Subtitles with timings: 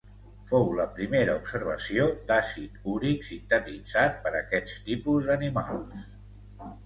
[0.51, 6.09] Fou la primera observació d'àcid úric sintetitzat per aquest tipus d'animals.